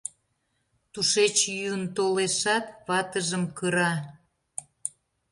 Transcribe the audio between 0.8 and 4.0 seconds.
Тушеч йӱын толешат, ватыжым кыра.